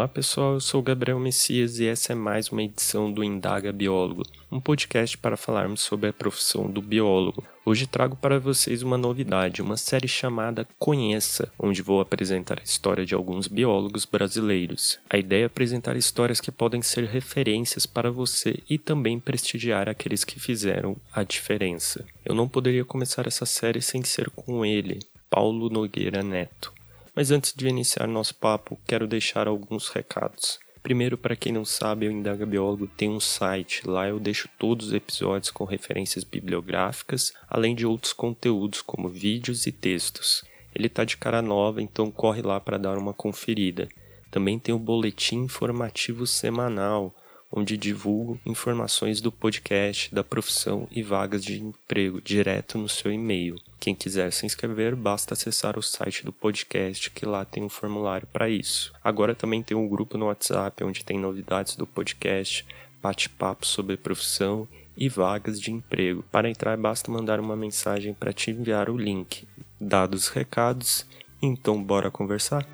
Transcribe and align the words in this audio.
Olá 0.00 0.08
pessoal, 0.08 0.54
eu 0.54 0.60
sou 0.60 0.80
Gabriel 0.80 1.20
Messias 1.20 1.78
e 1.78 1.86
essa 1.86 2.12
é 2.12 2.16
mais 2.16 2.48
uma 2.48 2.62
edição 2.62 3.12
do 3.12 3.22
Indaga 3.22 3.70
Biólogo, 3.70 4.22
um 4.50 4.58
podcast 4.58 5.18
para 5.18 5.36
falarmos 5.36 5.82
sobre 5.82 6.08
a 6.08 6.12
profissão 6.12 6.70
do 6.70 6.80
biólogo. 6.80 7.44
Hoje 7.66 7.86
trago 7.86 8.16
para 8.16 8.40
vocês 8.40 8.82
uma 8.82 8.96
novidade, 8.96 9.60
uma 9.60 9.76
série 9.76 10.08
chamada 10.08 10.66
Conheça, 10.78 11.52
onde 11.58 11.82
vou 11.82 12.00
apresentar 12.00 12.58
a 12.58 12.62
história 12.62 13.04
de 13.04 13.14
alguns 13.14 13.46
biólogos 13.46 14.06
brasileiros. 14.06 14.98
A 15.10 15.18
ideia 15.18 15.42
é 15.42 15.44
apresentar 15.44 15.98
histórias 15.98 16.40
que 16.40 16.50
podem 16.50 16.80
ser 16.80 17.04
referências 17.04 17.84
para 17.84 18.10
você 18.10 18.58
e 18.70 18.78
também 18.78 19.20
prestigiar 19.20 19.86
aqueles 19.86 20.24
que 20.24 20.40
fizeram 20.40 20.96
a 21.12 21.22
diferença. 21.22 22.06
Eu 22.24 22.34
não 22.34 22.48
poderia 22.48 22.86
começar 22.86 23.26
essa 23.26 23.44
série 23.44 23.82
sem 23.82 24.02
ser 24.02 24.30
com 24.30 24.64
ele, 24.64 25.00
Paulo 25.28 25.68
Nogueira 25.68 26.22
Neto. 26.22 26.79
Mas 27.14 27.30
antes 27.30 27.52
de 27.54 27.68
iniciar 27.68 28.06
nosso 28.06 28.34
papo, 28.34 28.78
quero 28.86 29.06
deixar 29.06 29.48
alguns 29.48 29.88
recados. 29.88 30.58
Primeiro, 30.82 31.18
para 31.18 31.36
quem 31.36 31.52
não 31.52 31.64
sabe, 31.64 32.08
o 32.08 32.10
Indaga 32.10 32.46
Biólogo 32.46 32.86
tem 32.86 33.10
um 33.10 33.20
site. 33.20 33.86
Lá 33.86 34.08
eu 34.08 34.18
deixo 34.18 34.48
todos 34.58 34.88
os 34.88 34.92
episódios 34.94 35.50
com 35.50 35.64
referências 35.64 36.24
bibliográficas, 36.24 37.32
além 37.48 37.74
de 37.74 37.84
outros 37.84 38.12
conteúdos 38.12 38.80
como 38.80 39.08
vídeos 39.08 39.66
e 39.66 39.72
textos. 39.72 40.42
Ele 40.74 40.86
está 40.86 41.04
de 41.04 41.16
cara 41.16 41.42
nova, 41.42 41.82
então 41.82 42.10
corre 42.10 42.40
lá 42.40 42.58
para 42.58 42.78
dar 42.78 42.96
uma 42.96 43.12
conferida. 43.12 43.88
Também 44.30 44.58
tem 44.58 44.74
o 44.74 44.78
boletim 44.78 45.40
informativo 45.40 46.26
semanal, 46.26 47.14
onde 47.50 47.76
divulgo 47.76 48.40
informações 48.46 49.20
do 49.20 49.32
podcast, 49.32 50.14
da 50.14 50.22
profissão 50.22 50.86
e 50.90 51.02
vagas 51.02 51.44
de 51.44 51.60
emprego 51.60 52.20
direto 52.20 52.78
no 52.78 52.88
seu 52.88 53.12
e-mail. 53.12 53.56
Quem 53.78 53.94
quiser 53.94 54.32
se 54.32 54.46
inscrever, 54.46 54.94
basta 54.94 55.34
acessar 55.34 55.78
o 55.78 55.82
site 55.82 56.24
do 56.24 56.32
podcast, 56.32 57.10
que 57.10 57.26
lá 57.26 57.44
tem 57.44 57.62
um 57.62 57.68
formulário 57.68 58.28
para 58.32 58.48
isso. 58.48 58.92
Agora 59.02 59.34
também 59.34 59.62
tem 59.62 59.76
um 59.76 59.88
grupo 59.88 60.16
no 60.16 60.26
WhatsApp 60.26 60.84
onde 60.84 61.04
tem 61.04 61.18
novidades 61.18 61.76
do 61.76 61.86
podcast, 61.86 62.64
bate-papo 63.02 63.66
sobre 63.66 63.96
profissão 63.96 64.68
e 64.96 65.08
vagas 65.08 65.60
de 65.60 65.72
emprego. 65.72 66.22
Para 66.30 66.50
entrar, 66.50 66.76
basta 66.76 67.10
mandar 67.10 67.40
uma 67.40 67.56
mensagem 67.56 68.12
para 68.12 68.32
te 68.32 68.50
enviar 68.50 68.90
o 68.90 68.98
link. 68.98 69.48
Dados 69.80 70.24
os 70.24 70.28
recados, 70.28 71.06
então 71.40 71.82
bora 71.82 72.10
conversar? 72.10 72.66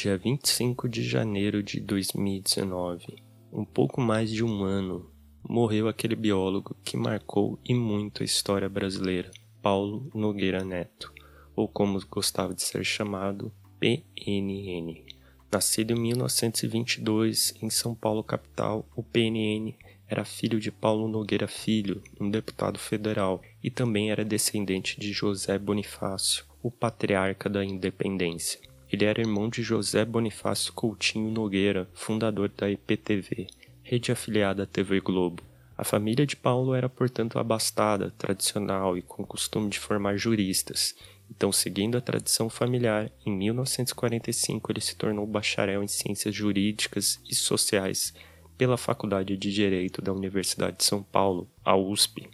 Dia 0.00 0.16
25 0.16 0.88
de 0.88 1.02
janeiro 1.02 1.60
de 1.60 1.80
2019, 1.80 3.16
um 3.52 3.64
pouco 3.64 4.00
mais 4.00 4.30
de 4.30 4.44
um 4.44 4.62
ano, 4.62 5.10
morreu 5.42 5.88
aquele 5.88 6.14
biólogo 6.14 6.76
que 6.84 6.96
marcou 6.96 7.58
e 7.64 7.74
muito 7.74 8.22
a 8.22 8.24
história 8.24 8.68
brasileira, 8.68 9.28
Paulo 9.60 10.08
Nogueira 10.14 10.64
Neto, 10.64 11.12
ou 11.56 11.66
como 11.66 11.98
gostava 12.06 12.54
de 12.54 12.62
ser 12.62 12.84
chamado, 12.84 13.52
PNN. 13.80 15.04
Nascido 15.50 15.94
em 15.94 16.00
1922 16.00 17.54
em 17.60 17.68
São 17.68 17.92
Paulo 17.92 18.22
capital, 18.22 18.88
o 18.94 19.02
PNN 19.02 19.74
era 20.06 20.24
filho 20.24 20.60
de 20.60 20.70
Paulo 20.70 21.08
Nogueira 21.08 21.48
Filho, 21.48 22.04
um 22.20 22.30
deputado 22.30 22.78
federal, 22.78 23.42
e 23.60 23.68
também 23.68 24.12
era 24.12 24.24
descendente 24.24 25.00
de 25.00 25.12
José 25.12 25.58
Bonifácio, 25.58 26.44
o 26.62 26.70
patriarca 26.70 27.50
da 27.50 27.64
independência. 27.64 28.67
Ele 28.90 29.04
era 29.04 29.20
irmão 29.20 29.48
de 29.48 29.62
José 29.62 30.04
Bonifácio 30.04 30.72
Coutinho 30.72 31.30
Nogueira, 31.30 31.88
fundador 31.92 32.50
da 32.56 32.70
IPTV, 32.70 33.46
rede 33.82 34.10
afiliada 34.10 34.62
à 34.62 34.66
TV 34.66 35.00
Globo. 35.00 35.42
A 35.76 35.84
família 35.84 36.26
de 36.26 36.34
Paulo 36.34 36.74
era, 36.74 36.88
portanto, 36.88 37.38
abastada, 37.38 38.12
tradicional 38.16 38.96
e 38.96 39.02
com 39.02 39.24
costume 39.24 39.68
de 39.68 39.78
formar 39.78 40.16
juristas. 40.16 40.94
Então, 41.30 41.52
seguindo 41.52 41.98
a 41.98 42.00
tradição 42.00 42.48
familiar, 42.48 43.12
em 43.24 43.30
1945 43.30 44.72
ele 44.72 44.80
se 44.80 44.96
tornou 44.96 45.26
bacharel 45.26 45.82
em 45.82 45.88
Ciências 45.88 46.34
Jurídicas 46.34 47.20
e 47.28 47.34
Sociais 47.34 48.14
pela 48.56 48.76
Faculdade 48.76 49.36
de 49.36 49.52
Direito 49.52 50.02
da 50.02 50.12
Universidade 50.12 50.78
de 50.78 50.84
São 50.84 51.02
Paulo, 51.02 51.48
a 51.64 51.76
USP. 51.76 52.28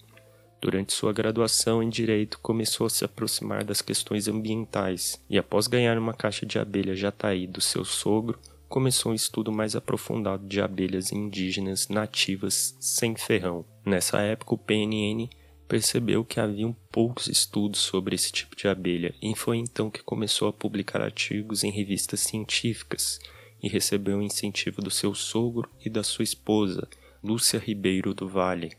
Durante 0.65 0.95
sua 0.95 1.13
graduação 1.13 1.83
em 1.83 1.91
Direito, 1.91 2.39
começou 2.41 2.87
a 2.87 2.91
se 2.91 3.05
aproximar 3.05 3.63
das 3.65 3.83
questões 3.83 4.29
ambientais 4.29 5.23
e, 5.29 5.37
após 5.37 5.67
ganhar 5.67 5.99
uma 5.99 6.15
caixa 6.15 6.47
de 6.47 6.59
abelha 6.59 6.97
jataí 6.97 7.47
do 7.47 7.61
seu 7.61 7.85
sogro, 7.85 8.39
começou 8.67 9.13
um 9.13 9.15
estudo 9.15 9.53
mais 9.53 9.77
aprofundado 9.77 10.47
de 10.47 10.63
abelhas 10.63 11.13
indígenas 11.13 11.89
nativas 11.89 12.75
sem 12.81 13.15
ferrão. 13.15 13.63
Nessa 13.85 14.23
época, 14.23 14.55
o 14.55 14.59
PNN 14.59 15.29
percebeu 15.69 16.25
que 16.25 16.41
haviam 16.41 16.75
poucos 16.91 17.29
estudos 17.29 17.81
sobre 17.81 18.15
esse 18.15 18.33
tipo 18.33 18.57
de 18.57 18.67
abelha 18.67 19.15
e 19.21 19.37
foi 19.37 19.59
então 19.59 19.91
que 19.91 20.03
começou 20.03 20.49
a 20.49 20.53
publicar 20.53 21.03
artigos 21.03 21.63
em 21.63 21.71
revistas 21.71 22.21
científicas 22.21 23.21
e 23.63 23.69
recebeu 23.69 24.17
o 24.17 24.23
incentivo 24.23 24.81
do 24.81 24.91
seu 24.91 25.15
sogro 25.15 25.69
e 25.85 25.91
da 25.91 26.03
sua 26.03 26.23
esposa, 26.23 26.89
Lúcia 27.23 27.61
Ribeiro 27.61 28.15
do 28.15 28.27
Vale, 28.27 28.73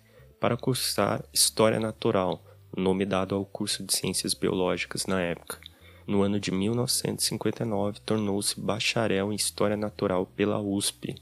para 0.46 0.56
cursar 0.56 1.26
História 1.34 1.80
Natural, 1.80 2.40
nome 2.78 3.04
dado 3.04 3.34
ao 3.34 3.44
curso 3.44 3.84
de 3.84 3.92
Ciências 3.96 4.36
Biológicas 4.36 5.08
na 5.08 5.20
época. 5.20 5.60
No 6.06 6.22
ano 6.22 6.40
de 6.40 6.52
1959, 6.52 8.00
tornou-se 8.02 8.60
bacharel 8.60 9.34
em 9.34 9.36
História 9.36 9.76
Natural 9.76 10.24
pela 10.36 10.62
USP. 10.62 11.16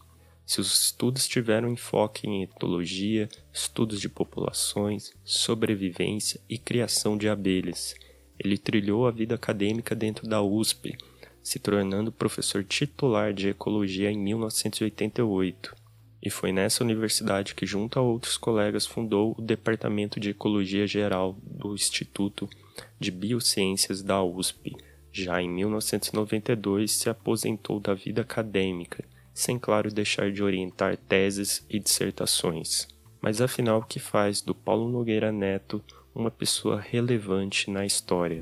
Seus 0.46 0.88
estudos 0.88 1.26
tiveram 1.26 1.72
enfoque 1.72 2.28
em 2.28 2.44
etologia, 2.44 3.30
estudos 3.54 4.02
de 4.02 4.10
populações, 4.10 5.14
sobrevivência 5.24 6.42
e 6.50 6.58
criação 6.58 7.18
de 7.18 7.30
abelhas. 7.30 7.96
Ele 8.38 8.58
trilhou 8.58 9.08
a 9.08 9.12
vida 9.12 9.36
acadêmica 9.36 9.96
dentro 9.96 10.28
da 10.28 10.42
USP, 10.42 10.98
se 11.42 11.60
tornando 11.60 12.12
professor 12.12 12.62
titular 12.62 13.34
de 13.34 13.48
ecologia 13.48 14.12
em 14.12 14.18
1988 14.18 15.82
e 16.24 16.30
foi 16.30 16.54
nessa 16.54 16.82
universidade 16.82 17.54
que, 17.54 17.66
junto 17.66 18.00
a 18.00 18.02
outros 18.02 18.38
colegas, 18.38 18.86
fundou 18.86 19.36
o 19.38 19.42
Departamento 19.42 20.22
de 20.22 20.30
Ecologia 20.30 20.88
Geral 20.88 21.36
do 21.42 21.74
Instituto 21.74 22.50
de 22.98 23.12
Biociências 23.12 24.02
da 24.02 24.24
USP. 24.24 24.74
Já 25.12 25.42
em 25.42 25.50
1992, 25.50 26.94
se 26.94 27.10
aposentou 27.10 27.78
da 27.78 27.94
vida 27.94 28.22
acadêmica, 28.22 29.04
sem, 29.34 29.60
claro, 29.60 29.94
deixar 29.94 30.32
de 30.32 30.42
orientar 30.42 30.96
teses 30.96 31.66
e 31.70 31.78
dissertações. 31.78 32.88
Mas 33.22 33.42
afinal, 33.42 33.80
o 33.80 33.86
que 33.86 34.00
faz 34.00 34.42
do 34.42 34.56
Paulo 34.56 34.90
Nogueira 34.90 35.32
Neto 35.32 35.84
uma 36.16 36.32
pessoa 36.32 36.80
relevante 36.80 37.70
na 37.70 37.86
história? 37.86 38.42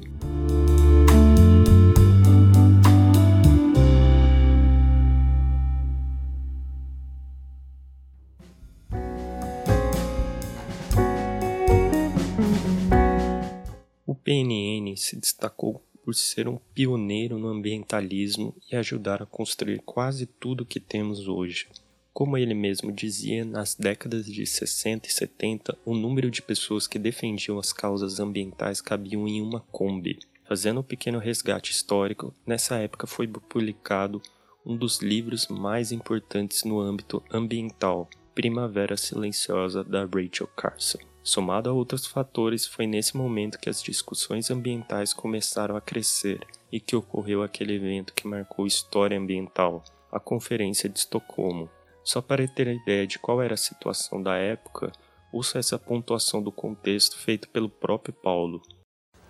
Se 15.12 15.18
destacou 15.18 15.84
por 16.04 16.16
ser 16.16 16.48
um 16.48 16.58
pioneiro 16.74 17.38
no 17.38 17.50
ambientalismo 17.50 18.56
e 18.72 18.75
ajudar 18.75 19.22
a 19.22 19.25
construir 19.25 19.81
quase 19.86 20.25
tudo 20.25 20.62
o 20.62 20.66
que 20.66 20.80
temos 20.80 21.28
hoje. 21.28 21.68
Como 22.13 22.38
ele 22.38 22.54
mesmo 22.54 22.92
dizia, 22.92 23.46
nas 23.46 23.75
décadas 23.75 24.25
de 24.25 24.46
60 24.46 25.08
e 25.08 25.12
70, 25.12 25.78
o 25.86 25.96
número 25.96 26.31
de 26.31 26.42
pessoas 26.42 26.88
que 26.88 27.00
defendiam 27.00 27.60
as 27.60 27.72
causas 27.72 28.19
ambientais 28.19 28.81
cabiam 28.81 29.28
em 29.28 29.42
uma 29.42 29.62
Kombi. 29.72 30.19
Fazendo 30.48 30.81
um 30.81 30.84
pequeno 30.84 31.19
resgate 31.19 31.72
histórico, 31.72 32.34
nessa 32.46 32.78
época 32.78 33.07
foi 33.07 33.28
publicado 33.28 34.22
um 34.66 34.75
dos 34.75 35.00
livros 35.00 35.48
mais 35.48 35.92
importantes 35.92 36.64
no 36.64 36.80
âmbito 36.80 37.24
ambiental, 37.31 38.10
Primavera 38.36 38.98
Silenciosa, 38.98 39.84
da 39.84 40.04
Rachel 40.04 40.48
Carson. 40.48 41.11
Somado 41.23 41.69
a 41.69 41.73
outros 41.73 42.07
fatores, 42.07 42.65
foi 42.65 42.88
nesse 42.88 43.15
momento 43.15 43.59
que 43.59 43.69
as 43.69 43.81
discussões 43.81 44.50
ambientais 44.50 45.13
começaram 45.13 45.75
a 45.75 45.81
crescer, 45.81 46.45
e 46.71 46.79
que 46.79 46.95
ocorreu 46.95 47.44
aquele 47.44 47.75
evento 47.75 48.13
que 48.13 48.27
marcou 48.27 48.65
história 48.65 49.18
ambiental, 49.18 49.83
a 50.12 50.19
Conferência 50.19 50.89
de 50.89 50.97
Estocolmo. 50.97 51.69
Só 52.03 52.21
para 52.21 52.47
ter 52.47 52.68
a 52.68 52.73
ideia 52.73 53.06
de 53.06 53.19
qual 53.19 53.41
era 53.41 53.53
a 53.53 53.57
situação 53.57 54.21
da 54.21 54.35
época, 54.35 54.91
ouça 55.31 55.59
essa 55.59 55.77
pontuação 55.77 56.41
do 56.41 56.51
contexto 56.51 57.18
feito 57.18 57.47
pelo 57.50 57.69
próprio 57.69 58.13
Paulo. 58.13 58.62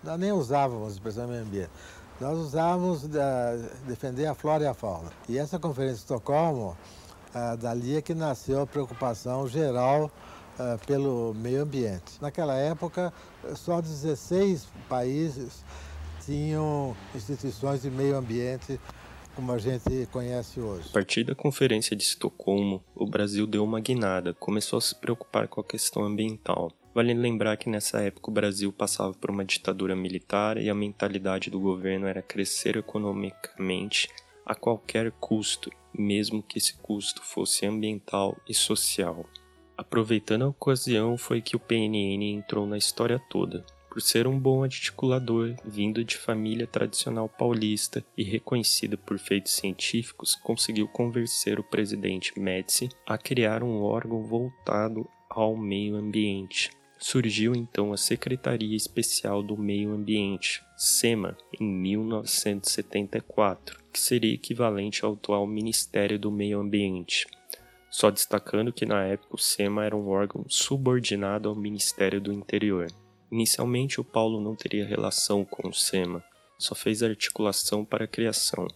Nós 0.02 0.18
nem 0.18 0.32
usávamos 0.32 0.94
expressão 0.94 1.28
meio 1.28 1.42
ambiente. 1.42 1.70
Nós 2.20 2.38
usávamos 2.38 3.06
da, 3.06 3.56
defender 3.86 4.26
a 4.26 4.34
flora 4.34 4.64
e 4.64 4.66
a 4.66 4.74
fauna. 4.74 5.10
E 5.28 5.36
essa 5.36 5.58
conferência 5.58 5.96
de 5.96 6.02
Estocolmo, 6.02 6.76
ah, 7.34 7.56
dali 7.56 7.96
é 7.96 8.02
que 8.02 8.14
nasceu 8.14 8.62
a 8.62 8.66
preocupação 8.66 9.46
geral 9.46 10.10
pelo 10.86 11.34
meio 11.34 11.62
ambiente. 11.62 12.20
Naquela 12.20 12.54
época, 12.54 13.12
só 13.54 13.80
16 13.80 14.68
países 14.88 15.64
tinham 16.24 16.96
instituições 17.14 17.82
de 17.82 17.90
meio 17.90 18.16
ambiente 18.16 18.78
como 19.34 19.52
a 19.52 19.58
gente 19.58 20.06
conhece 20.12 20.60
hoje. 20.60 20.88
A 20.90 20.92
partir 20.92 21.24
da 21.24 21.34
Conferência 21.34 21.96
de 21.96 22.02
Estocolmo, 22.02 22.84
o 22.94 23.06
Brasil 23.06 23.46
deu 23.46 23.64
uma 23.64 23.80
guinada, 23.80 24.34
começou 24.34 24.76
a 24.76 24.82
se 24.82 24.94
preocupar 24.94 25.48
com 25.48 25.60
a 25.60 25.64
questão 25.64 26.04
ambiental. 26.04 26.70
Vale 26.94 27.14
lembrar 27.14 27.56
que 27.56 27.70
nessa 27.70 28.00
época 28.02 28.30
o 28.30 28.34
Brasil 28.34 28.70
passava 28.70 29.14
por 29.14 29.30
uma 29.30 29.44
ditadura 29.44 29.96
militar 29.96 30.58
e 30.58 30.68
a 30.68 30.74
mentalidade 30.74 31.50
do 31.50 31.58
governo 31.58 32.06
era 32.06 32.20
crescer 32.20 32.76
economicamente 32.76 34.08
a 34.44 34.54
qualquer 34.54 35.10
custo, 35.12 35.70
mesmo 35.96 36.42
que 36.42 36.58
esse 36.58 36.74
custo 36.74 37.22
fosse 37.22 37.64
ambiental 37.64 38.36
e 38.46 38.52
social. 38.52 39.24
Aproveitando 39.82 40.44
a 40.44 40.48
ocasião 40.48 41.18
foi 41.18 41.42
que 41.42 41.56
o 41.56 41.58
PNN 41.58 42.36
entrou 42.36 42.68
na 42.68 42.78
história 42.78 43.18
toda, 43.18 43.66
por 43.90 44.00
ser 44.00 44.28
um 44.28 44.38
bom 44.38 44.62
articulador, 44.62 45.56
vindo 45.64 46.04
de 46.04 46.16
família 46.16 46.68
tradicional 46.68 47.28
paulista 47.28 48.04
e 48.16 48.22
reconhecido 48.22 48.96
por 48.96 49.18
feitos 49.18 49.54
científicos, 49.54 50.36
conseguiu 50.36 50.86
convencer 50.86 51.58
o 51.58 51.64
presidente 51.64 52.38
Médici 52.38 52.90
a 53.04 53.18
criar 53.18 53.64
um 53.64 53.82
órgão 53.82 54.22
voltado 54.22 55.04
ao 55.28 55.56
meio 55.56 55.96
ambiente. 55.96 56.70
Surgiu 56.96 57.52
então 57.52 57.92
a 57.92 57.96
Secretaria 57.96 58.76
Especial 58.76 59.42
do 59.42 59.58
Meio 59.58 59.92
Ambiente, 59.92 60.62
SEMA, 60.76 61.36
em 61.60 61.64
1974, 61.64 63.82
que 63.92 63.98
seria 63.98 64.32
equivalente 64.32 65.04
ao 65.04 65.14
atual 65.14 65.44
Ministério 65.44 66.20
do 66.20 66.30
Meio 66.30 66.60
Ambiente. 66.60 67.26
Só 67.92 68.10
destacando 68.10 68.72
que 68.72 68.86
na 68.86 69.04
época 69.04 69.34
o 69.34 69.38
SEMA 69.38 69.84
era 69.84 69.94
um 69.94 70.08
órgão 70.08 70.46
subordinado 70.48 71.50
ao 71.50 71.54
Ministério 71.54 72.22
do 72.22 72.32
Interior. 72.32 72.86
Inicialmente, 73.30 74.00
o 74.00 74.04
Paulo 74.04 74.40
não 74.40 74.56
teria 74.56 74.86
relação 74.86 75.44
com 75.44 75.68
o 75.68 75.74
SEMA, 75.74 76.24
só 76.58 76.74
fez 76.74 77.02
articulação 77.02 77.84
para 77.84 78.04
a 78.04 78.08
criação. 78.08 78.66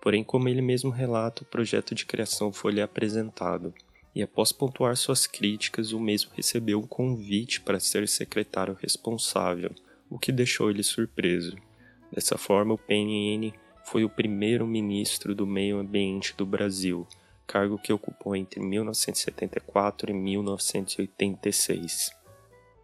Porém, 0.00 0.22
como 0.22 0.48
ele 0.48 0.62
mesmo 0.62 0.90
relata, 0.90 1.42
o 1.42 1.46
projeto 1.46 1.92
de 1.92 2.06
criação 2.06 2.52
foi 2.52 2.70
lhe 2.70 2.80
apresentado, 2.80 3.74
e 4.14 4.22
após 4.22 4.52
pontuar 4.52 4.96
suas 4.96 5.26
críticas, 5.26 5.92
o 5.92 5.98
mesmo 5.98 6.30
recebeu 6.36 6.78
um 6.78 6.86
convite 6.86 7.60
para 7.60 7.80
ser 7.80 8.06
secretário 8.06 8.78
responsável, 8.80 9.74
o 10.08 10.20
que 10.20 10.30
deixou 10.30 10.70
ele 10.70 10.84
surpreso. 10.84 11.56
Dessa 12.12 12.38
forma, 12.38 12.74
o 12.74 12.78
PNN 12.78 13.52
foi 13.86 14.04
o 14.04 14.08
primeiro 14.08 14.64
ministro 14.68 15.34
do 15.34 15.46
Meio 15.48 15.78
Ambiente 15.78 16.32
do 16.36 16.46
Brasil, 16.46 17.08
cargo 17.46 17.78
que 17.78 17.92
ocupou 17.92 18.34
entre 18.34 18.60
1974 18.60 20.10
e 20.10 20.14
1986. 20.14 22.10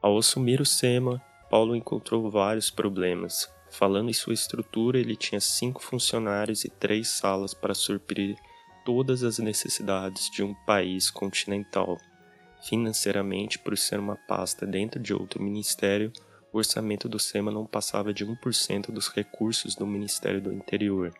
Ao 0.00 0.16
assumir 0.16 0.60
o 0.60 0.66
SEMA, 0.66 1.22
Paulo 1.50 1.74
encontrou 1.74 2.30
vários 2.30 2.70
problemas. 2.70 3.50
Falando 3.70 4.10
em 4.10 4.14
sua 4.14 4.34
estrutura, 4.34 4.98
ele 4.98 5.16
tinha 5.16 5.40
cinco 5.40 5.82
funcionários 5.82 6.64
e 6.64 6.68
três 6.68 7.08
salas 7.08 7.52
para 7.54 7.74
suprir 7.74 8.36
todas 8.84 9.22
as 9.22 9.38
necessidades 9.38 10.30
de 10.30 10.42
um 10.42 10.54
país 10.66 11.10
continental. 11.10 11.98
Financeiramente, 12.62 13.58
por 13.58 13.76
ser 13.76 14.00
uma 14.00 14.16
pasta 14.16 14.66
dentro 14.66 15.00
de 15.00 15.12
outro 15.14 15.42
ministério, 15.42 16.12
o 16.52 16.58
orçamento 16.58 17.08
do 17.08 17.18
SEMA 17.18 17.50
não 17.50 17.66
passava 17.66 18.12
de 18.12 18.24
1% 18.26 18.90
dos 18.90 19.08
recursos 19.08 19.74
do 19.74 19.86
Ministério 19.86 20.40
do 20.40 20.52
Interior. 20.52 21.12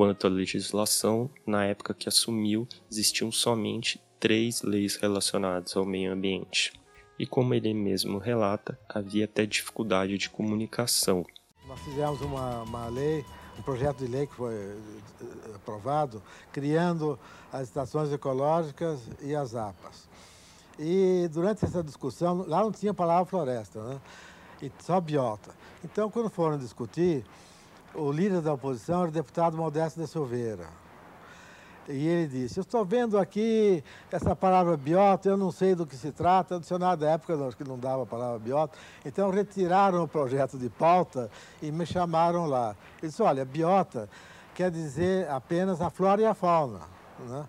Quanto 0.00 0.26
à 0.26 0.30
legislação, 0.30 1.28
na 1.46 1.66
época 1.66 1.92
que 1.92 2.08
assumiu, 2.08 2.66
existiam 2.90 3.30
somente 3.30 4.02
três 4.18 4.62
leis 4.62 4.96
relacionadas 4.96 5.76
ao 5.76 5.84
meio 5.84 6.10
ambiente 6.10 6.72
e, 7.18 7.26
como 7.26 7.52
ele 7.52 7.74
mesmo 7.74 8.16
relata, 8.16 8.78
havia 8.88 9.26
até 9.26 9.44
dificuldade 9.44 10.16
de 10.16 10.30
comunicação. 10.30 11.22
Nós 11.68 11.78
fizemos 11.80 12.18
uma, 12.22 12.62
uma 12.62 12.88
lei, 12.88 13.26
um 13.58 13.62
projeto 13.62 13.98
de 13.98 14.06
lei 14.06 14.26
que 14.26 14.34
foi 14.34 14.54
eh, 14.54 14.76
aprovado, 15.56 16.22
criando 16.50 17.20
as 17.52 17.68
estações 17.68 18.10
ecológicas 18.10 19.00
e 19.20 19.34
as 19.34 19.54
APAs. 19.54 20.08
E 20.78 21.28
durante 21.30 21.66
essa 21.66 21.82
discussão, 21.84 22.46
lá 22.48 22.62
não 22.62 22.72
tinha 22.72 22.94
palavra 22.94 23.26
floresta, 23.26 23.82
né? 23.82 24.00
E 24.62 24.72
só 24.78 24.98
biota. 24.98 25.50
Então, 25.84 26.10
quando 26.10 26.30
foram 26.30 26.56
discutir, 26.56 27.22
o 27.94 28.10
líder 28.12 28.40
da 28.40 28.52
oposição 28.52 29.00
era 29.00 29.08
o 29.08 29.12
deputado 29.12 29.56
Modesto 29.56 30.00
de 30.00 30.06
Silveira. 30.06 30.66
E 31.88 32.06
ele 32.06 32.28
disse, 32.28 32.58
eu 32.58 32.62
estou 32.62 32.84
vendo 32.84 33.18
aqui 33.18 33.82
essa 34.12 34.36
palavra 34.36 34.76
biota, 34.76 35.28
eu 35.28 35.36
não 35.36 35.50
sei 35.50 35.74
do 35.74 35.84
que 35.84 35.96
se 35.96 36.12
trata, 36.12 36.56
o 36.56 36.60
dicionário 36.60 37.00
da 37.00 37.10
época 37.10 37.34
acho 37.46 37.56
que 37.56 37.64
não 37.64 37.78
dava 37.78 38.04
a 38.04 38.06
palavra 38.06 38.38
biota, 38.38 38.78
então 39.04 39.30
retiraram 39.30 40.04
o 40.04 40.08
projeto 40.08 40.56
de 40.56 40.68
pauta 40.68 41.28
e 41.60 41.72
me 41.72 41.84
chamaram 41.84 42.46
lá. 42.46 42.76
Ele 42.98 43.08
disse, 43.08 43.22
olha, 43.22 43.44
biota 43.44 44.08
quer 44.54 44.70
dizer 44.70 45.28
apenas 45.30 45.80
a 45.80 45.90
flora 45.90 46.20
e 46.20 46.26
a 46.26 46.34
fauna. 46.34 46.80
Né? 47.28 47.44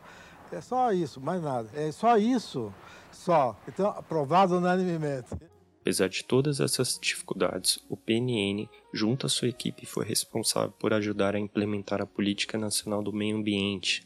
É 0.51 0.61
só 0.61 0.91
isso, 0.91 1.21
mais 1.21 1.41
nada. 1.41 1.69
É 1.75 1.91
só 1.91 2.17
isso, 2.17 2.73
só. 3.11 3.55
Então, 3.67 3.89
aprovado 3.89 4.57
unanimemente. 4.57 5.29
Apesar 5.81 6.07
de 6.07 6.23
todas 6.23 6.59
essas 6.59 6.97
dificuldades, 7.01 7.79
o 7.89 7.97
PNN, 7.97 8.69
junto 8.93 9.25
à 9.25 9.29
sua 9.29 9.49
equipe, 9.49 9.85
foi 9.85 10.05
responsável 10.05 10.71
por 10.79 10.93
ajudar 10.93 11.35
a 11.35 11.39
implementar 11.39 12.01
a 12.01 12.05
Política 12.05 12.57
Nacional 12.57 13.01
do 13.01 13.11
Meio 13.11 13.37
Ambiente, 13.37 14.05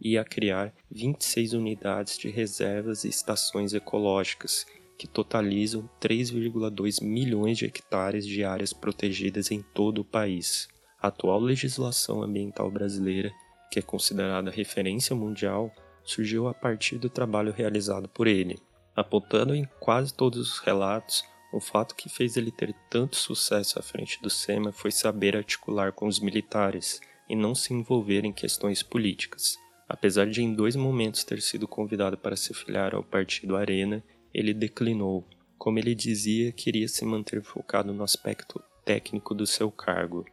e 0.00 0.18
a 0.18 0.24
criar 0.24 0.74
26 0.90 1.52
unidades 1.52 2.18
de 2.18 2.28
reservas 2.28 3.04
e 3.04 3.08
estações 3.08 3.72
ecológicas, 3.72 4.66
que 4.98 5.06
totalizam 5.06 5.88
3,2 6.00 7.02
milhões 7.02 7.58
de 7.58 7.66
hectares 7.66 8.26
de 8.26 8.44
áreas 8.44 8.72
protegidas 8.72 9.50
em 9.50 9.62
todo 9.62 10.00
o 10.00 10.04
país. 10.04 10.68
A 11.00 11.08
atual 11.08 11.40
legislação 11.40 12.22
ambiental 12.22 12.70
brasileira, 12.70 13.30
que 13.70 13.78
é 13.78 13.82
considerada 13.82 14.50
referência 14.50 15.14
mundial, 15.14 15.70
surgiu 16.02 16.48
a 16.48 16.54
partir 16.54 16.98
do 16.98 17.10
trabalho 17.10 17.52
realizado 17.52 18.08
por 18.08 18.26
ele, 18.26 18.58
apontando 18.96 19.54
em 19.54 19.68
quase 19.78 20.12
todos 20.14 20.50
os 20.50 20.58
relatos 20.58 21.22
o 21.52 21.60
fato 21.60 21.94
que 21.94 22.08
fez 22.08 22.36
ele 22.36 22.50
ter 22.50 22.74
tanto 22.90 23.16
sucesso 23.16 23.78
à 23.78 23.82
frente 23.82 24.20
do 24.20 24.28
SEMA 24.28 24.72
foi 24.72 24.90
saber 24.90 25.36
articular 25.36 25.92
com 25.92 26.06
os 26.06 26.20
militares 26.20 27.00
e 27.28 27.34
não 27.34 27.54
se 27.54 27.72
envolver 27.72 28.24
em 28.24 28.32
questões 28.32 28.82
políticas. 28.82 29.56
Apesar 29.88 30.28
de 30.28 30.42
em 30.42 30.52
dois 30.52 30.76
momentos 30.76 31.24
ter 31.24 31.40
sido 31.40 31.66
convidado 31.66 32.18
para 32.18 32.36
se 32.36 32.52
filiar 32.52 32.94
ao 32.94 33.02
partido 33.02 33.56
Arena, 33.56 34.04
ele 34.34 34.52
declinou. 34.52 35.26
Como 35.56 35.78
ele 35.78 35.94
dizia, 35.94 36.52
queria 36.52 36.88
se 36.88 37.04
manter 37.04 37.42
focado 37.42 37.92
no 37.92 38.02
aspecto 38.02 38.62
técnico 38.84 39.34
do 39.34 39.46
seu 39.46 39.70
cargo. 39.70 40.26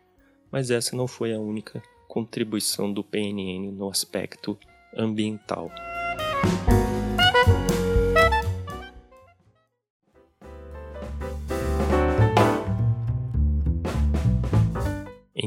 Mas 0.52 0.72
essa 0.72 0.96
não 0.96 1.08
foi 1.08 1.34
a 1.34 1.40
única 1.40 1.82
contribuição 2.08 2.92
do 2.92 3.04
PNN 3.04 3.72
no 3.72 3.90
aspecto 3.90 4.58
ambiental. 4.96 5.72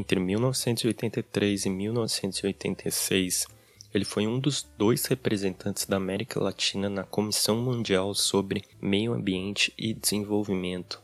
Entre 0.07 0.21
1983 0.21 1.65
e 1.65 1.69
1986, 1.69 3.45
ele 3.93 4.05
foi 4.05 4.25
um 4.25 4.39
dos 4.39 4.65
dois 4.77 5.05
representantes 5.05 5.85
da 5.85 5.97
América 5.97 6.41
Latina 6.41 6.89
na 6.89 7.03
Comissão 7.03 7.57
Mundial 7.57 8.15
sobre 8.15 8.63
Meio 8.81 9.11
Ambiente 9.11 9.73
e 9.77 9.93
Desenvolvimento, 9.93 11.01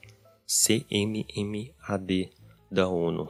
CMMAD, 0.48 2.32
da 2.72 2.88
ONU. 2.88 3.28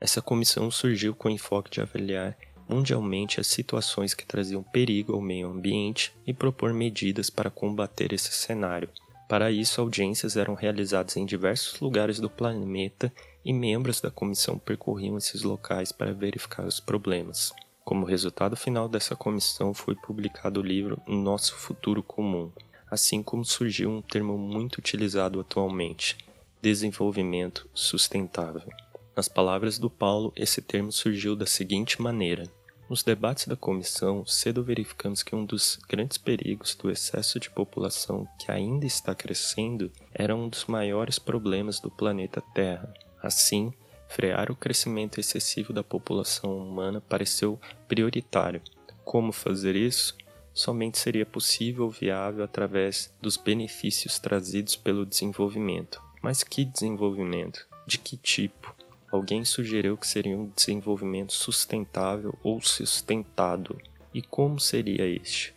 Essa 0.00 0.20
comissão 0.20 0.72
surgiu 0.72 1.14
com 1.14 1.28
o 1.28 1.30
enfoque 1.30 1.70
de 1.70 1.80
avaliar 1.80 2.36
mundialmente 2.68 3.38
as 3.38 3.46
situações 3.46 4.14
que 4.14 4.26
traziam 4.26 4.64
perigo 4.64 5.12
ao 5.12 5.20
meio 5.20 5.48
ambiente 5.48 6.12
e 6.26 6.34
propor 6.34 6.74
medidas 6.74 7.30
para 7.30 7.48
combater 7.48 8.12
esse 8.12 8.32
cenário. 8.32 8.90
Para 9.28 9.52
isso, 9.52 9.80
audiências 9.80 10.36
eram 10.36 10.54
realizadas 10.54 11.16
em 11.16 11.24
diversos 11.24 11.78
lugares 11.78 12.18
do 12.18 12.28
planeta 12.28 13.12
e 13.44 13.52
membros 13.52 14.00
da 14.00 14.10
comissão 14.10 14.58
percorriam 14.58 15.16
esses 15.16 15.42
locais 15.42 15.92
para 15.92 16.12
verificar 16.12 16.66
os 16.66 16.80
problemas. 16.80 17.52
Como 17.84 18.06
resultado 18.06 18.56
final 18.56 18.88
dessa 18.88 19.16
comissão 19.16 19.74
foi 19.74 19.94
publicado 19.94 20.60
o 20.60 20.62
livro 20.62 21.00
Nosso 21.06 21.56
Futuro 21.56 22.02
Comum, 22.02 22.50
assim 22.90 23.22
como 23.22 23.44
surgiu 23.44 23.90
um 23.90 24.00
termo 24.00 24.38
muito 24.38 24.78
utilizado 24.78 25.40
atualmente, 25.40 26.16
desenvolvimento 26.60 27.68
sustentável. 27.74 28.68
Nas 29.16 29.28
palavras 29.28 29.78
do 29.78 29.90
Paulo, 29.90 30.32
esse 30.36 30.62
termo 30.62 30.92
surgiu 30.92 31.34
da 31.34 31.44
seguinte 31.44 32.00
maneira: 32.00 32.44
nos 32.88 33.02
debates 33.02 33.46
da 33.46 33.56
comissão, 33.56 34.24
cedo 34.26 34.62
verificamos 34.62 35.22
que 35.22 35.34
um 35.34 35.46
dos 35.46 35.78
grandes 35.88 36.18
perigos 36.18 36.74
do 36.74 36.90
excesso 36.90 37.40
de 37.40 37.48
população 37.48 38.28
que 38.38 38.52
ainda 38.52 38.84
está 38.84 39.14
crescendo 39.14 39.90
era 40.12 40.36
um 40.36 40.46
dos 40.46 40.66
maiores 40.66 41.18
problemas 41.18 41.80
do 41.80 41.90
planeta 41.90 42.42
Terra. 42.54 42.92
Assim, 43.22 43.72
frear 44.08 44.50
o 44.50 44.56
crescimento 44.56 45.20
excessivo 45.20 45.72
da 45.72 45.84
população 45.84 46.58
humana 46.58 47.00
pareceu 47.00 47.60
prioritário. 47.86 48.60
Como 49.04 49.32
fazer 49.32 49.76
isso? 49.76 50.16
Somente 50.52 50.98
seria 50.98 51.24
possível 51.24 51.84
ou 51.84 51.90
viável 51.90 52.44
através 52.44 53.12
dos 53.22 53.36
benefícios 53.36 54.18
trazidos 54.18 54.76
pelo 54.76 55.06
desenvolvimento. 55.06 56.02
Mas 56.20 56.42
que 56.42 56.64
desenvolvimento? 56.64 57.66
De 57.86 57.98
que 57.98 58.16
tipo? 58.16 58.74
Alguém 59.10 59.44
sugeriu 59.44 59.96
que 59.96 60.06
seria 60.06 60.36
um 60.36 60.50
desenvolvimento 60.54 61.32
sustentável 61.32 62.38
ou 62.42 62.60
sustentado. 62.60 63.80
E 64.12 64.22
como 64.22 64.60
seria 64.60 65.06
este? 65.06 65.54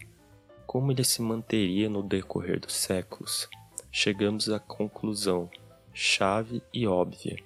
Como 0.66 0.92
ele 0.92 1.04
se 1.04 1.22
manteria 1.22 1.90
no 1.90 2.04
decorrer 2.04 2.60
dos 2.60 2.74
séculos? 2.74 3.50
Chegamos 3.92 4.50
à 4.50 4.60
conclusão, 4.60 5.50
chave 5.94 6.62
e 6.74 6.86
óbvia, 6.86 7.38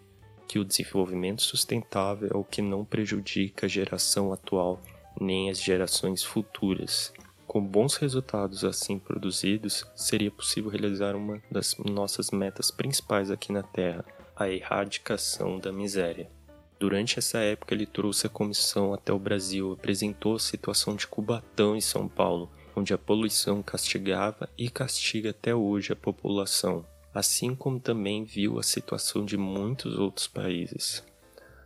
que 0.49 0.57
o 0.57 0.65
desenvolvimento 0.65 1.43
sustentável 1.43 2.27
é 2.33 2.35
o 2.35 2.43
que 2.43 2.59
não 2.59 2.83
prejudica 2.83 3.67
a 3.67 3.69
geração 3.69 4.33
atual 4.33 4.81
nem 5.21 5.51
as 5.51 5.61
gerações 5.61 6.23
futuras. 6.23 7.13
Com 7.45 7.63
bons 7.63 7.95
resultados 7.97 8.65
assim 8.65 8.97
produzidos, 8.97 9.85
seria 9.95 10.31
possível 10.31 10.71
realizar 10.71 11.15
uma 11.15 11.39
das 11.51 11.75
nossas 11.77 12.31
metas 12.31 12.71
principais 12.71 13.29
aqui 13.29 13.51
na 13.51 13.61
Terra, 13.61 14.03
a 14.35 14.49
erradicação 14.49 15.59
da 15.59 15.71
miséria. 15.71 16.31
Durante 16.79 17.19
essa 17.19 17.37
época, 17.39 17.75
ele 17.75 17.85
trouxe 17.85 18.25
a 18.25 18.29
comissão 18.29 18.91
até 18.91 19.13
o 19.13 19.19
Brasil, 19.19 19.73
apresentou 19.73 20.35
a 20.35 20.39
situação 20.39 20.95
de 20.95 21.05
Cubatão 21.05 21.75
em 21.75 21.81
São 21.81 22.07
Paulo, 22.07 22.49
onde 22.75 22.91
a 22.91 22.97
poluição 22.97 23.61
castigava 23.61 24.49
e 24.57 24.67
castiga 24.67 25.29
até 25.29 25.53
hoje 25.53 25.93
a 25.93 25.95
população, 25.95 26.85
assim 27.13 27.55
como 27.55 27.79
também 27.79 28.23
viu 28.23 28.59
a 28.59 28.63
situação 28.63 29.25
de 29.25 29.37
muitos 29.37 29.97
outros 29.97 30.27
países. 30.27 31.03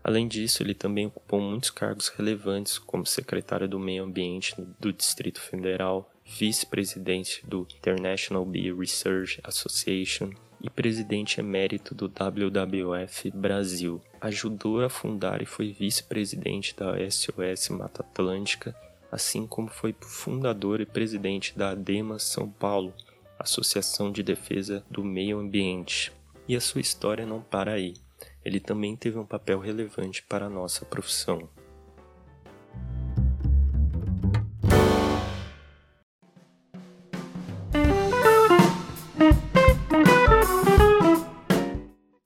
Além 0.03 0.27
disso, 0.27 0.61
ele 0.61 0.73
também 0.73 1.05
ocupou 1.05 1.39
muitos 1.39 1.69
cargos 1.69 2.09
relevantes, 2.09 2.77
como 2.77 3.05
secretário 3.05 3.67
do 3.67 3.79
Meio 3.79 4.03
Ambiente 4.03 4.53
do 4.79 4.91
Distrito 4.91 5.39
Federal, 5.39 6.11
vice-presidente 6.25 7.41
do 7.47 7.65
International 7.77 8.45
Bee 8.45 8.73
Research 8.73 9.39
Association, 9.43 10.31
e 10.63 10.69
presidente 10.69 11.41
emérito 11.41 11.93
do 11.93 12.07
WWF 12.07 13.29
Brasil. 13.31 14.01
Ajudou 14.21 14.81
a 14.81 14.89
fundar 14.89 15.41
e 15.41 15.45
foi 15.45 15.73
vice-presidente 15.73 16.73
da 16.73 16.93
SOS 17.11 17.67
Mata 17.69 18.01
Atlântica, 18.01 18.73
assim 19.11 19.45
como 19.45 19.67
foi 19.67 19.93
fundador 19.99 20.79
e 20.79 20.85
presidente 20.85 21.55
da 21.57 21.71
ADEMA 21.71 22.17
São 22.17 22.49
Paulo, 22.49 22.93
Associação 23.43 24.09
de 24.09 24.23
Defesa 24.23 24.85
do 24.89 25.03
Meio 25.03 25.37
Ambiente. 25.37 26.11
E 26.47 26.55
a 26.55 26.61
sua 26.61 26.81
história 26.81 27.25
não 27.25 27.41
para 27.41 27.73
aí. 27.73 27.93
Ele 28.43 28.59
também 28.59 28.95
teve 28.95 29.17
um 29.17 29.25
papel 29.25 29.59
relevante 29.59 30.23
para 30.23 30.45
a 30.45 30.49
nossa 30.49 30.85
profissão. 30.85 31.49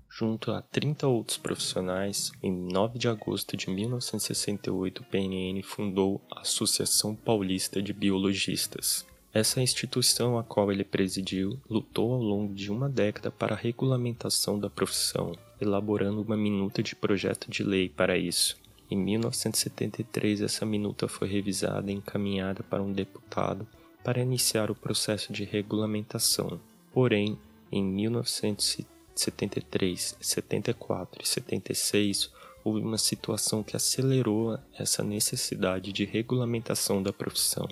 Junto 0.09 0.51
a 0.51 0.61
30 0.61 1.07
outros 1.07 1.37
profissionais, 1.37 2.31
em 2.41 2.51
9 2.51 2.97
de 2.97 3.07
agosto 3.07 3.57
de 3.57 3.69
1968, 3.69 5.01
o 5.01 5.05
PNN 5.05 5.61
fundou 5.63 6.21
a 6.31 6.41
Associação 6.41 7.15
Paulista 7.15 7.81
de 7.81 7.93
Biologistas. 7.93 9.05
Essa 9.33 9.61
instituição, 9.61 10.37
a 10.37 10.43
qual 10.43 10.71
ele 10.71 10.83
presidiu, 10.83 11.59
lutou 11.69 12.13
ao 12.13 12.21
longo 12.21 12.53
de 12.53 12.71
uma 12.71 12.89
década 12.89 13.29
para 13.29 13.53
a 13.53 13.57
regulamentação 13.57 14.59
da 14.59 14.69
profissão, 14.69 15.33
elaborando 15.59 16.21
uma 16.21 16.37
minuta 16.37 16.81
de 16.81 16.95
projeto 16.95 17.49
de 17.49 17.63
lei 17.63 17.89
para 17.89 18.17
isso. 18.17 18.57
Em 18.89 18.97
1973, 18.97 20.41
essa 20.41 20.65
minuta 20.65 21.07
foi 21.07 21.27
revisada 21.27 21.91
e 21.91 21.95
encaminhada 21.95 22.63
para 22.63 22.81
um 22.81 22.93
deputado 22.93 23.67
para 24.03 24.21
iniciar 24.21 24.71
o 24.71 24.75
processo 24.75 25.33
de 25.33 25.43
regulamentação. 25.43 26.59
Porém, 26.93 27.37
em 27.71 27.83
1973, 27.83 28.97
73, 29.19 30.15
74 30.21 31.21
e 31.23 31.27
76, 31.27 32.31
houve 32.63 32.81
uma 32.81 32.97
situação 32.97 33.63
que 33.63 33.75
acelerou 33.75 34.57
essa 34.77 35.03
necessidade 35.03 35.91
de 35.91 36.05
regulamentação 36.05 37.01
da 37.01 37.11
profissão. 37.11 37.67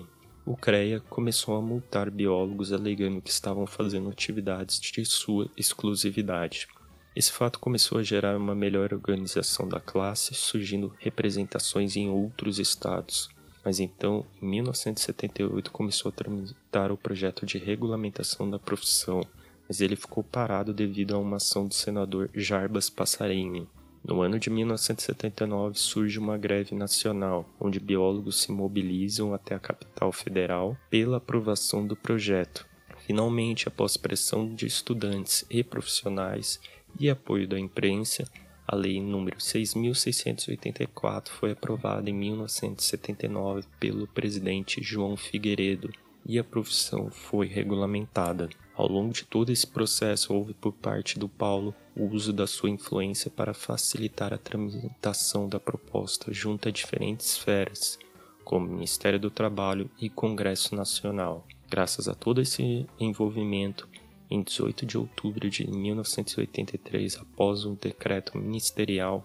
O 0.46 0.56
CREA 0.56 1.00
começou 1.00 1.56
a 1.56 1.60
multar 1.60 2.08
biólogos 2.08 2.72
alegando 2.72 3.20
que 3.20 3.30
estavam 3.30 3.66
fazendo 3.66 4.08
atividades 4.08 4.78
de 4.80 5.04
sua 5.04 5.50
exclusividade. 5.56 6.68
Esse 7.16 7.32
fato 7.32 7.58
começou 7.58 7.98
a 7.98 8.04
gerar 8.04 8.36
uma 8.36 8.54
melhor 8.54 8.94
organização 8.94 9.68
da 9.68 9.80
classe, 9.80 10.34
surgindo 10.34 10.94
representações 11.00 11.96
em 11.96 12.08
outros 12.08 12.60
estados. 12.60 13.28
Mas 13.64 13.80
então, 13.80 14.24
em 14.40 14.46
1978, 14.46 15.72
começou 15.72 16.10
a 16.10 16.12
tramitar 16.12 16.92
o 16.92 16.96
projeto 16.96 17.44
de 17.44 17.58
regulamentação 17.58 18.48
da 18.48 18.60
profissão, 18.60 19.22
mas 19.66 19.80
ele 19.80 19.96
ficou 19.96 20.22
parado 20.22 20.72
devido 20.72 21.16
a 21.16 21.18
uma 21.18 21.38
ação 21.38 21.66
do 21.66 21.74
senador 21.74 22.30
Jarbas 22.32 22.88
Passarini. 22.88 23.66
No 24.08 24.22
ano 24.22 24.38
de 24.38 24.48
1979 24.50 25.76
surge 25.76 26.16
uma 26.16 26.38
greve 26.38 26.76
nacional, 26.76 27.44
onde 27.58 27.80
biólogos 27.80 28.40
se 28.40 28.52
mobilizam 28.52 29.34
até 29.34 29.56
a 29.56 29.58
capital 29.58 30.12
federal 30.12 30.78
pela 30.88 31.16
aprovação 31.16 31.84
do 31.84 31.96
projeto. 31.96 32.64
Finalmente, 33.04 33.66
após 33.66 33.96
pressão 33.96 34.54
de 34.54 34.64
estudantes 34.64 35.44
e 35.50 35.64
profissionais 35.64 36.60
e 37.00 37.10
apoio 37.10 37.48
da 37.48 37.58
imprensa, 37.58 38.30
a 38.64 38.76
Lei 38.76 39.00
número 39.00 39.38
6.684 39.38 41.30
foi 41.30 41.50
aprovada 41.50 42.08
em 42.08 42.14
1979 42.14 43.66
pelo 43.80 44.06
presidente 44.06 44.80
João 44.84 45.16
Figueiredo 45.16 45.90
e 46.24 46.38
a 46.38 46.44
profissão 46.44 47.10
foi 47.10 47.48
regulamentada. 47.48 48.48
Ao 48.76 48.86
longo 48.86 49.12
de 49.12 49.24
todo 49.24 49.50
esse 49.50 49.66
processo, 49.66 50.32
houve 50.32 50.54
por 50.54 50.72
parte 50.72 51.18
do 51.18 51.28
Paulo 51.28 51.74
o 51.96 52.04
uso 52.04 52.32
da 52.32 52.46
sua 52.46 52.70
influência 52.70 53.30
para 53.30 53.54
facilitar 53.54 54.32
a 54.32 54.38
tramitação 54.38 55.48
da 55.48 55.58
proposta 55.58 56.32
junto 56.32 56.68
a 56.68 56.70
diferentes 56.70 57.26
esferas, 57.32 57.98
como 58.44 58.68
Ministério 58.68 59.18
do 59.18 59.30
Trabalho 59.30 59.90
e 60.00 60.08
Congresso 60.08 60.74
Nacional. 60.76 61.46
Graças 61.68 62.08
a 62.08 62.14
todo 62.14 62.40
esse 62.40 62.86
envolvimento, 63.00 63.88
em 64.30 64.42
18 64.42 64.84
de 64.84 64.98
outubro 64.98 65.48
de 65.48 65.66
1983, 65.66 67.16
após 67.18 67.64
um 67.64 67.74
decreto 67.74 68.36
ministerial, 68.36 69.24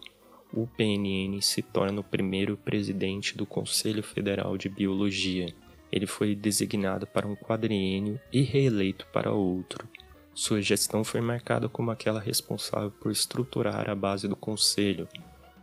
o 0.54 0.68
PNN 0.68 1.42
se 1.42 1.62
torna 1.62 2.02
o 2.02 2.04
primeiro 2.04 2.58
presidente 2.58 3.38
do 3.38 3.46
Conselho 3.46 4.04
Federal 4.04 4.58
de 4.58 4.70
Biologia 4.70 5.54
ele 5.92 6.08
foi 6.08 6.34
designado 6.34 7.06
para 7.06 7.28
um 7.28 7.36
quadriênio 7.36 8.20
e 8.32 8.42
reeleito 8.42 9.06
para 9.12 9.34
outro. 9.34 9.88
Sua 10.34 10.62
gestão 10.62 11.04
foi 11.04 11.22
marcada 11.22 11.68
como 11.68 11.92
aquela 11.92 12.20
responsável 12.20 12.92
por 12.92 13.12
estruturar 13.12 13.90
a 13.90 13.96
base 13.96 14.28
do 14.28 14.36
conselho, 14.36 15.08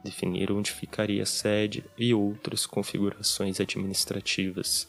definir 0.04 0.52
onde 0.52 0.70
ficaria 0.70 1.22
a 1.22 1.26
sede 1.26 1.84
e 1.96 2.12
outras 2.12 2.66
configurações 2.66 3.60
administrativas. 3.60 4.86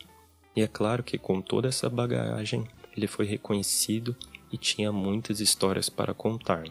E 0.56 0.62
é 0.62 0.68
claro 0.68 1.04
que 1.04 1.18
com 1.18 1.42
toda 1.42 1.68
essa 1.68 1.90
bagagem, 1.90 2.68
ele 2.96 3.08
foi 3.08 3.26
reconhecido 3.26 4.16
e 4.52 4.58
tinha 4.58 4.92
muitas 4.92 5.40
histórias 5.40 5.90
para 5.90 6.14
contar. 6.14 6.64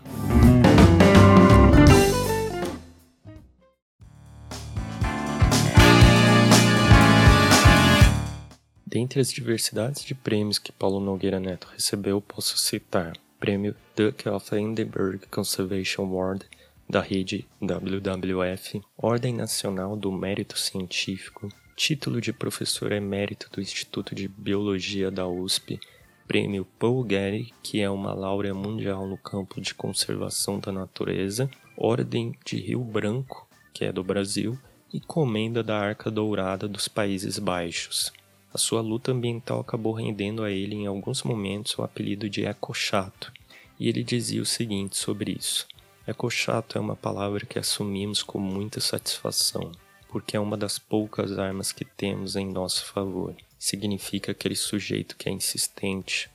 Dentre 8.90 9.20
as 9.20 9.30
diversidades 9.30 10.02
de 10.02 10.14
prêmios 10.14 10.58
que 10.58 10.72
Paulo 10.72 10.98
Nogueira 10.98 11.38
Neto 11.38 11.68
recebeu, 11.70 12.22
posso 12.22 12.56
citar 12.56 13.12
Prêmio 13.38 13.76
Duke 13.94 14.26
of 14.30 14.54
Edinburgh 14.54 15.20
Conservation 15.30 16.04
Award 16.04 16.46
da 16.88 17.02
rede 17.02 17.46
WWF, 17.60 18.80
Ordem 18.96 19.34
Nacional 19.34 19.94
do 19.94 20.10
Mérito 20.10 20.58
Científico, 20.58 21.50
título 21.76 22.18
de 22.18 22.32
professor 22.32 22.90
emérito 22.90 23.50
do 23.52 23.60
Instituto 23.60 24.14
de 24.14 24.26
Biologia 24.26 25.10
da 25.10 25.28
USP, 25.28 25.78
Prêmio 26.26 26.66
Paul 26.78 27.06
Getty, 27.06 27.52
que 27.62 27.82
é 27.82 27.90
uma 27.90 28.14
laurea 28.14 28.54
mundial 28.54 29.06
no 29.06 29.18
campo 29.18 29.60
de 29.60 29.74
conservação 29.74 30.58
da 30.58 30.72
natureza, 30.72 31.50
Ordem 31.76 32.34
de 32.42 32.56
Rio 32.56 32.82
Branco, 32.82 33.46
que 33.74 33.84
é 33.84 33.92
do 33.92 34.02
Brasil, 34.02 34.58
e 34.90 34.98
Comenda 34.98 35.62
da 35.62 35.78
Arca 35.78 36.10
Dourada 36.10 36.66
dos 36.66 36.88
Países 36.88 37.38
Baixos. 37.38 38.16
A 38.52 38.58
sua 38.58 38.80
luta 38.80 39.12
ambiental 39.12 39.60
acabou 39.60 39.92
rendendo 39.92 40.42
a 40.42 40.50
ele 40.50 40.74
em 40.74 40.86
alguns 40.86 41.22
momentos 41.22 41.76
o 41.76 41.82
apelido 41.82 42.30
de 42.30 42.44
Eco 42.44 42.72
Chato, 42.72 43.32
e 43.78 43.88
ele 43.88 44.02
dizia 44.02 44.40
o 44.40 44.46
seguinte 44.46 44.96
sobre 44.96 45.32
isso: 45.32 45.66
Ecochato 46.06 46.78
é 46.78 46.80
uma 46.80 46.96
palavra 46.96 47.44
que 47.44 47.58
assumimos 47.58 48.22
com 48.22 48.38
muita 48.38 48.80
satisfação, 48.80 49.70
porque 50.08 50.36
é 50.36 50.40
uma 50.40 50.56
das 50.56 50.78
poucas 50.78 51.38
armas 51.38 51.70
que 51.70 51.84
temos 51.84 52.34
em 52.34 52.50
nosso 52.50 52.86
favor. 52.86 53.36
Significa 53.58 54.32
aquele 54.32 54.56
sujeito 54.56 55.16
que 55.16 55.28
é 55.28 55.32
insistente, 55.32 56.30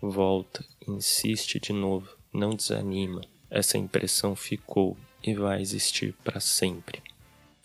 volta, 0.00 0.64
insiste 0.86 1.58
de 1.58 1.72
novo, 1.72 2.08
não 2.32 2.50
desanima. 2.50 3.22
Essa 3.50 3.76
impressão 3.76 4.36
ficou 4.36 4.96
e 5.22 5.34
vai 5.34 5.60
existir 5.60 6.14
para 6.22 6.38
sempre. 6.38 7.02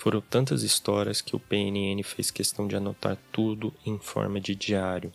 Foram 0.01 0.19
tantas 0.19 0.63
histórias 0.63 1.21
que 1.21 1.35
o 1.35 1.39
PNN 1.39 2.01
fez 2.01 2.31
questão 2.31 2.67
de 2.67 2.75
anotar 2.75 3.15
tudo 3.31 3.71
em 3.85 3.99
forma 3.99 4.41
de 4.41 4.55
diário. 4.55 5.11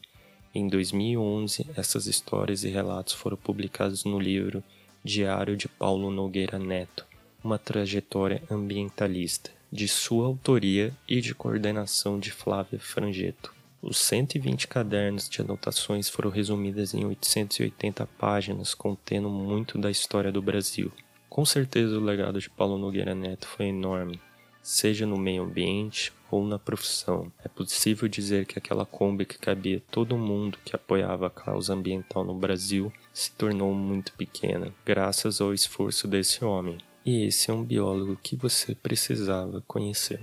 Em 0.55 0.69
2011, 0.69 1.66
essas 1.75 2.07
histórias 2.07 2.62
e 2.62 2.69
relatos 2.69 3.12
foram 3.12 3.37
publicados 3.37 4.05
no 4.05 4.16
livro 4.21 4.62
Diário 5.02 5.57
de 5.57 5.66
Paulo 5.66 6.09
Nogueira 6.12 6.57
Neto, 6.57 7.05
uma 7.43 7.59
trajetória 7.59 8.40
ambientalista, 8.49 9.50
de 9.73 9.88
sua 9.88 10.26
autoria 10.26 10.95
e 11.09 11.21
de 11.21 11.35
coordenação 11.35 12.21
de 12.21 12.31
Flávia 12.31 12.78
Frangeto. 12.78 13.52
Os 13.83 13.99
120 13.99 14.69
cadernos 14.69 15.28
de 15.28 15.40
anotações 15.40 16.09
foram 16.09 16.31
resumidas 16.31 16.95
em 16.95 17.05
880 17.05 18.07
páginas, 18.16 18.73
contendo 18.73 19.28
muito 19.28 19.78
da 19.78 19.90
história 19.90 20.31
do 20.31 20.40
Brasil. 20.40 20.93
Com 21.28 21.45
certeza 21.45 21.99
o 21.99 22.05
legado 22.05 22.40
de 22.40 22.49
Paulo 22.49 22.78
Nogueira 22.78 23.16
Neto 23.16 23.49
foi 23.49 23.66
enorme, 23.66 24.21
seja 24.66 25.06
no 25.06 25.16
meio 25.16 25.44
ambiente 25.44 26.12
ou 26.28 26.44
na 26.44 26.58
profissão. 26.58 27.32
É 27.44 27.49
possível 27.49 28.08
dizer 28.08 28.46
que 28.46 28.58
aquela 28.58 28.85
Kombi 28.85 29.25
que 29.25 29.38
cabia 29.38 29.80
todo 29.92 30.18
mundo 30.18 30.58
que 30.64 30.75
apoiava 30.75 31.28
a 31.28 31.30
causa 31.30 31.73
ambiental 31.73 32.25
no 32.25 32.35
Brasil 32.35 32.92
se 33.12 33.30
tornou 33.30 33.73
muito 33.73 34.12
pequena, 34.14 34.75
graças 34.85 35.40
ao 35.40 35.54
esforço 35.54 36.08
desse 36.08 36.44
homem. 36.44 36.78
E 37.04 37.26
esse 37.26 37.49
é 37.49 37.54
um 37.54 37.62
biólogo 37.62 38.18
que 38.20 38.35
você 38.35 38.75
precisava 38.75 39.62
conhecer. 39.68 40.20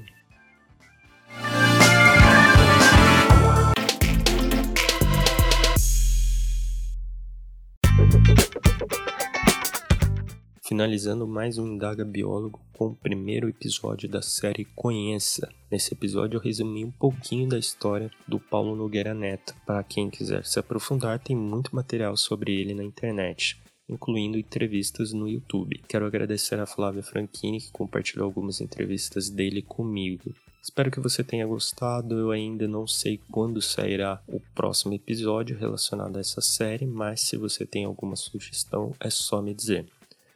Finalizando 10.74 11.28
mais 11.28 11.60
um 11.60 11.68
Indaga 11.68 12.04
Biólogo 12.04 12.60
com 12.74 12.88
o 12.88 12.96
primeiro 12.96 13.48
episódio 13.48 14.10
da 14.10 14.24
série 14.24 14.66
Conheça. 14.66 15.48
Nesse 15.70 15.94
episódio 15.94 16.38
eu 16.38 16.42
resumi 16.42 16.84
um 16.84 16.90
pouquinho 16.90 17.48
da 17.48 17.60
história 17.60 18.10
do 18.28 18.40
Paulo 18.40 18.76
Nogueira 18.76 19.14
Neto. 19.14 19.54
Para 19.68 19.84
quem 19.84 20.10
quiser 20.10 20.44
se 20.44 20.58
aprofundar, 20.58 21.20
tem 21.20 21.36
muito 21.36 21.76
material 21.76 22.18
sobre 22.18 22.60
ele 22.60 22.74
na 22.74 22.84
internet 22.84 23.62
incluindo 23.88 24.40
entrevistas 24.40 25.14
no 25.14 25.28
YouTube. 25.28 25.84
Quero 25.88 26.08
agradecer 26.08 26.60
a 26.60 26.66
Flávia 26.66 27.04
Franchini 27.04 27.60
que 27.60 27.72
compartilhou 27.72 28.26
algumas 28.26 28.60
entrevistas 28.60 29.30
dele 29.30 29.62
comigo. 29.62 30.34
Espero 30.64 30.90
que 30.90 31.02
você 31.02 31.24
tenha 31.24 31.46
gostado. 31.46 32.18
Eu 32.18 32.32
ainda 32.32 32.68
não 32.68 32.88
sei 32.88 33.20
quando 33.30 33.62
sairá 33.62 34.24
o 34.28 34.40
próximo 34.56 34.94
episódio 34.94 35.56
relacionado 35.56 36.18
a 36.18 36.22
essa 36.22 36.42
série, 36.42 36.88
mas 36.88 37.22
se 37.22 37.38
você 37.38 37.66
tem 37.66 37.84
alguma 37.84 38.16
sugestão, 38.16 38.94
é 39.00 39.10
só 39.10 39.42
me 39.42 39.54
dizer. 39.54 39.86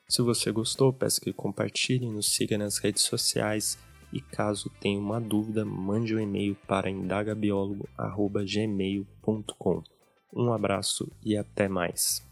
Se 0.08 0.22
você 0.22 0.52
gostou, 0.52 0.94
peço 0.94 1.20
que 1.20 1.34
compartilhe, 1.34 2.10
nos 2.10 2.34
siga 2.34 2.58
nas 2.58 2.78
redes 2.78 3.04
sociais 3.04 3.78
e 4.12 4.20
caso 4.22 4.72
tenha 4.80 5.00
uma 5.00 5.20
dúvida, 5.20 5.66
mande 5.66 6.16
um 6.16 6.20
e-mail 6.20 6.56
para 6.68 6.90
indagabiólogo.gmail.com. 6.90 9.84
Um 10.34 10.54
abraço 10.54 11.12
e 11.24 11.36
até 11.36 11.68
mais. 11.68 12.27